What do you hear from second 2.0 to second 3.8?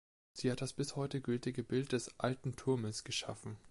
„Alten Turmes“ geschaffen.